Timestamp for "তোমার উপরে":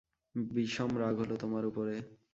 1.35-1.95